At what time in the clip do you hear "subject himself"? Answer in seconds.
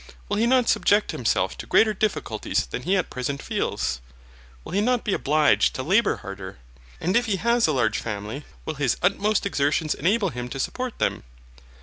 0.67-1.55